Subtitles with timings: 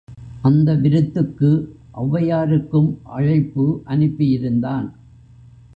[0.41, 1.79] அந்த விருத்துக்கு
[1.93, 4.93] ஒளவையாருக்கும் அழைப்பு அனுப்பியிருந்தான்.